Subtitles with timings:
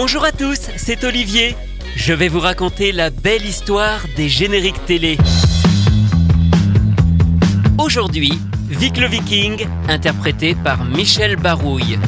[0.00, 1.56] Bonjour à tous, c'est Olivier.
[1.96, 5.18] Je vais vous raconter la belle histoire des génériques télé.
[7.78, 8.38] Aujourd'hui,
[8.68, 11.98] Vic le Viking, interprété par Michel Barouille.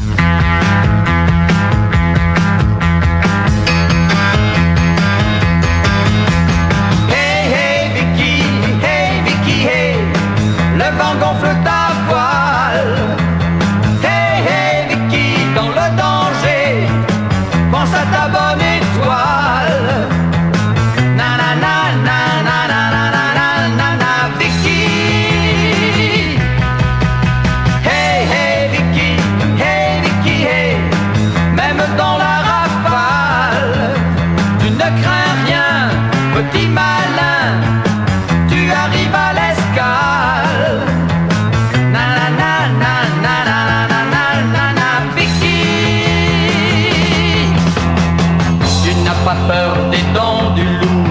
[49.90, 51.04] Des dents du loup,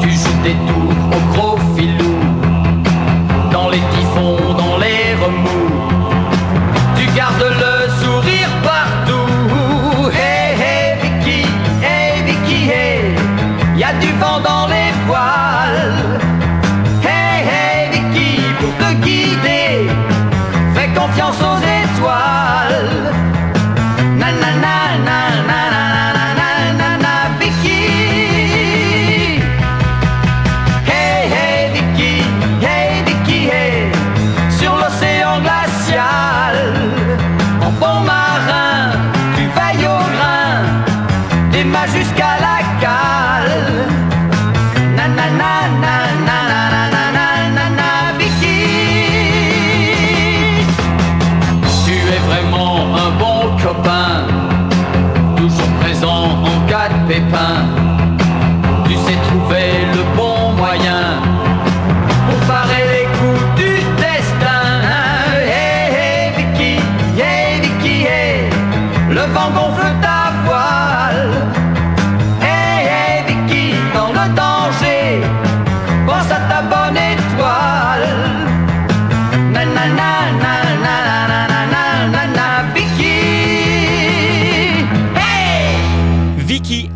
[0.00, 0.77] tu joues des tours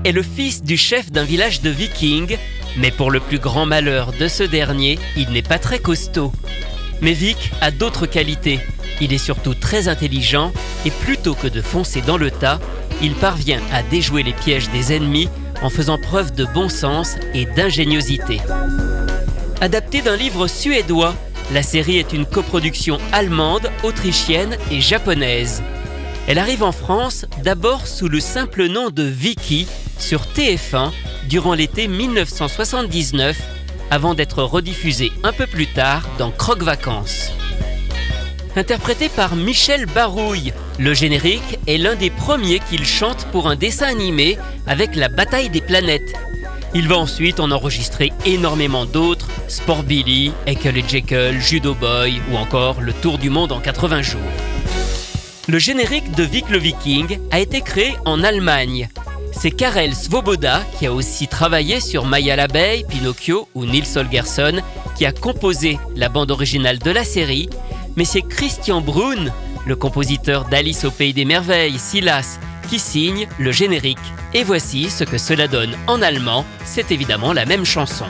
[0.05, 2.37] Est le fils du chef d'un village de vikings,
[2.77, 6.33] mais pour le plus grand malheur de ce dernier, il n'est pas très costaud.
[7.01, 8.61] Mais Vic a d'autres qualités.
[9.01, 10.53] Il est surtout très intelligent
[10.87, 12.61] et plutôt que de foncer dans le tas,
[13.03, 15.29] il parvient à déjouer les pièges des ennemis
[15.63, 18.41] en faisant preuve de bon sens et d'ingéniosité.
[19.61, 21.15] Adaptée d'un livre suédois,
[21.53, 25.63] la série est une coproduction allemande, autrichienne et japonaise.
[26.29, 29.67] Elle arrive en France d'abord sous le simple nom de Vicky
[29.99, 30.91] sur TF1
[31.29, 33.39] durant l'été 1979
[33.91, 37.33] avant d'être rediffusée un peu plus tard dans Croque Vacances.
[38.55, 43.87] Interprété par Michel Barouille, le générique est l'un des premiers qu'il chante pour un dessin
[43.87, 46.13] animé avec la bataille des planètes.
[46.75, 52.37] Il va ensuite en enregistrer énormément d'autres, Sport Billy, Ekel et Jekyll, Judo Boy ou
[52.37, 54.52] encore Le Tour du Monde en 80 jours.
[55.49, 58.89] Le générique de Vic le Viking a été créé en Allemagne.
[59.33, 64.61] C'est Karel Svoboda qui a aussi travaillé sur Maya l'abeille, Pinocchio ou Nils Holgersson
[64.95, 67.51] qui a composé la bande originale de la série,
[67.97, 69.33] mais c'est Christian Brun,
[69.67, 72.39] le compositeur d'Alice au pays des merveilles, Silas,
[72.69, 73.99] qui signe le générique.
[74.35, 78.07] Et voici ce que cela donne en allemand, c'est évidemment la même chanson.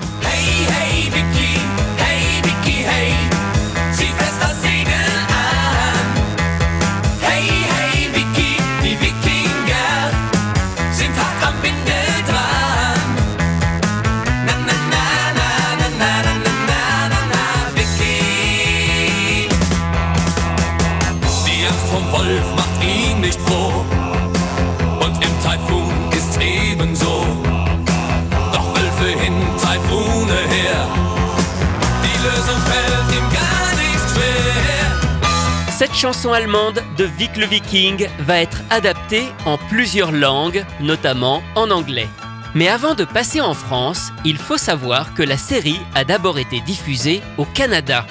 [36.03, 42.09] Chanson allemande de Vic le Viking va être adaptée en plusieurs langues, notamment en anglais.
[42.57, 46.61] Mais avant de passer en France, il faut savoir que la série a d'abord été
[46.61, 48.05] diffusée au Canada.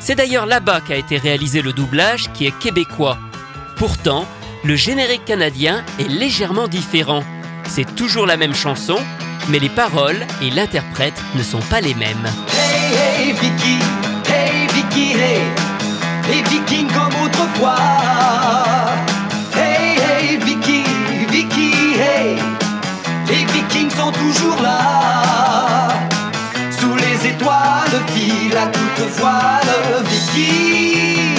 [0.00, 3.16] C'est d'ailleurs là-bas qu'a été réalisé le doublage qui est québécois.
[3.76, 4.26] Pourtant,
[4.64, 7.22] le générique canadien est légèrement différent.
[7.68, 8.98] C'est toujours la même chanson,
[9.50, 12.28] mais les paroles et l'interprète ne sont pas les mêmes.
[12.52, 13.78] Hey, hey, Vicky,
[14.28, 15.73] hey, Vicky, hey,
[16.28, 17.76] les vikings comme autrefois.
[19.54, 20.84] Hey, hey, Vicky,
[21.30, 22.38] Vicky, hey,
[23.28, 25.88] les vikings sont toujours là.
[26.78, 29.74] Sous les étoiles, file à toute voile,
[30.08, 31.34] Vicky.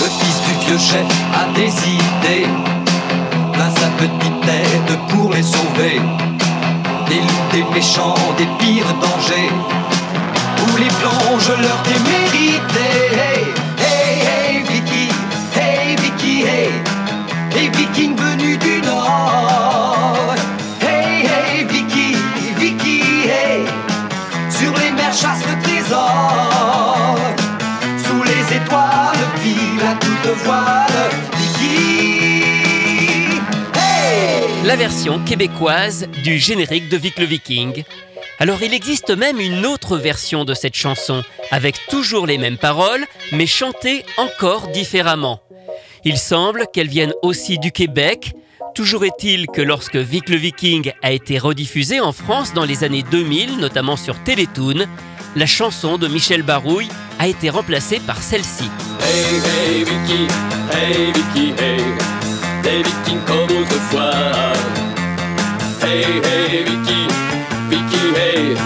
[0.00, 2.48] Le fils du vieux chef a des idées,
[3.52, 6.00] plein sa petite tête pour les sauver.
[7.08, 9.52] Des loups, des méchants, des pires dangers,
[10.62, 12.25] où les plonge leur témé
[34.64, 37.84] La version québécoise du générique de Vic le Viking.
[38.38, 43.04] Alors il existe même une autre version de cette chanson, avec toujours les mêmes paroles,
[43.32, 45.40] mais chantée encore différemment.
[46.04, 48.32] Il semble qu'elle vienne aussi du Québec.
[48.74, 53.04] Toujours est-il que lorsque Vic le Viking a été rediffusé en France dans les années
[53.10, 54.86] 2000, notamment sur Télétoon,
[55.36, 56.88] la chanson de Michel Barouille
[57.18, 58.70] a été remplacée par celle-ci.
[59.00, 60.26] Hey, hey, Vicky,
[60.72, 61.84] hey, Vicky, hey.
[62.62, 64.10] Des vikings comme autrefois.
[65.82, 67.06] Hey, hey, Vicky,
[67.68, 68.56] Vicky, hey.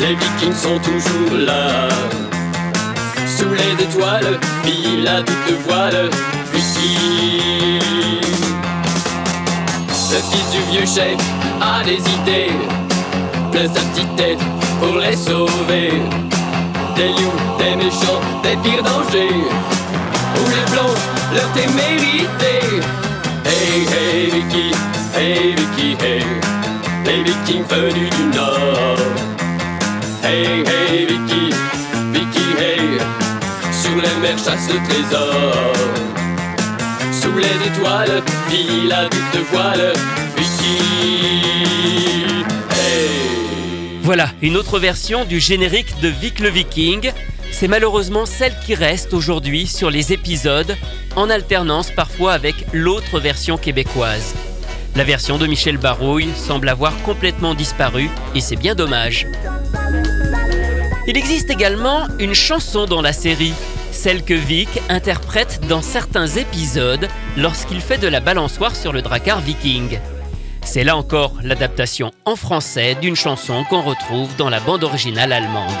[0.00, 1.88] Les vikings sont toujours là.
[3.38, 6.10] Sous les étoiles, file à toute voile.
[6.52, 7.78] Vicky.
[10.10, 11.18] Le fils du vieux chef
[11.60, 12.83] a des idées.
[13.54, 14.40] Sa petite tête
[14.80, 15.92] pour les sauver.
[16.96, 19.46] Des loups, des méchants, des pires dangers.
[20.36, 20.98] Où les blancs,
[21.32, 22.82] leur témérité.
[23.44, 24.72] Hey, hey, Vicky,
[25.16, 26.24] hey, Vicky, hey.
[27.06, 28.98] Les vikings venus du Nord.
[30.24, 31.54] Hey, hey, Vicky,
[32.12, 32.98] Vicky, hey.
[33.70, 35.72] Sur les mers chasse le trésor.
[37.12, 39.92] Sous les étoiles, file à toute voile.
[40.36, 42.03] Vicky.
[44.04, 47.10] Voilà, une autre version du générique de Vic le Viking.
[47.50, 50.76] C'est malheureusement celle qui reste aujourd'hui sur les épisodes,
[51.16, 54.34] en alternance parfois avec l'autre version québécoise.
[54.94, 59.26] La version de Michel Barouille semble avoir complètement disparu et c'est bien dommage.
[61.08, 63.54] Il existe également une chanson dans la série,
[63.90, 67.08] celle que Vic interprète dans certains épisodes
[67.38, 69.98] lorsqu'il fait de la balançoire sur le drakkar viking.
[70.64, 75.72] C'est là encore l'adaptation en français d'une chanson qu'on retrouve dans la bande originale allemande.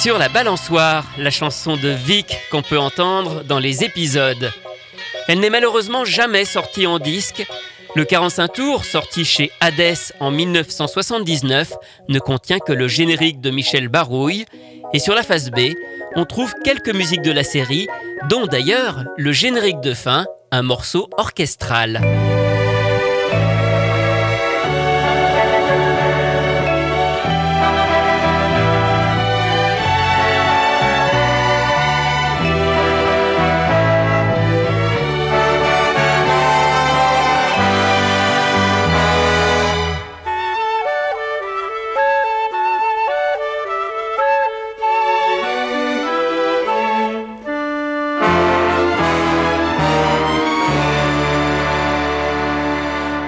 [0.00, 4.50] Sur la balançoire, la chanson de Vic qu'on peut entendre dans les épisodes.
[5.28, 7.46] Elle n'est malheureusement jamais sortie en disque.
[7.94, 11.74] Le 45 tours, sorti chez Hades en 1979,
[12.08, 14.46] ne contient que le générique de Michel Barouille.
[14.94, 15.74] Et sur la face B,
[16.16, 17.86] on trouve quelques musiques de la série,
[18.30, 22.00] dont d'ailleurs le générique de fin, un morceau orchestral.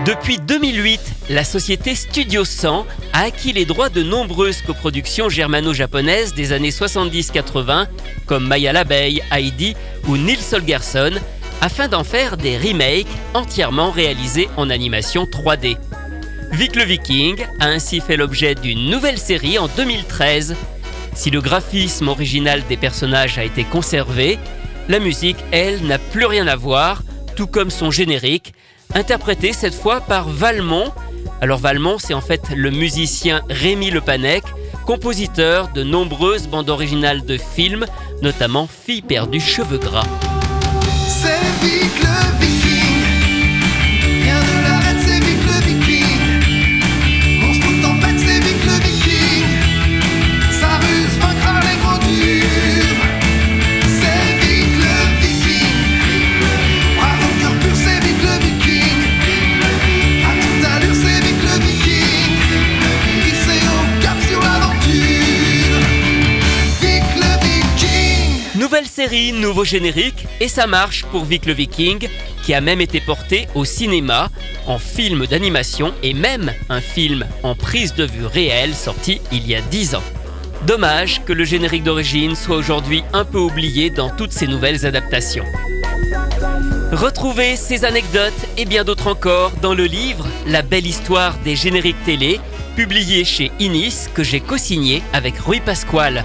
[0.06, 6.52] Depuis 2008, la société Studio 100 a acquis les droits de nombreuses coproductions germano-japonaises des
[6.52, 7.86] années 70-80,
[8.26, 9.76] comme Maya l'abeille, Heidi
[10.08, 11.12] ou Nils Holgersson,
[11.60, 15.76] afin d'en faire des remakes entièrement réalisés en animation 3D.
[16.50, 20.56] Vic le Viking a ainsi fait l'objet d'une nouvelle série en 2013.
[21.14, 24.40] Si le graphisme original des personnages a été conservé,
[24.88, 27.02] la musique, elle, n'a plus rien à voir,
[27.36, 28.52] tout comme son générique,
[28.94, 30.92] interprété cette fois par Valmont.
[31.40, 34.44] Alors Valmont, c'est en fait le musicien Rémi Le Panec,
[34.86, 37.86] compositeur de nombreuses bandes originales de films,
[38.22, 40.06] notamment Fille perdue cheveux gras.
[69.32, 72.08] Nouveau générique, et ça marche pour Vic le Viking,
[72.44, 74.30] qui a même été porté au cinéma,
[74.66, 79.56] en film d'animation et même un film en prise de vue réelle sorti il y
[79.56, 80.02] a 10 ans.
[80.66, 85.44] Dommage que le générique d'origine soit aujourd'hui un peu oublié dans toutes ces nouvelles adaptations.
[86.92, 92.04] Retrouvez ces anecdotes et bien d'autres encore dans le livre La belle histoire des génériques
[92.04, 92.38] télé,
[92.76, 96.24] publié chez Inis que j'ai co-signé avec Rui Pasquale.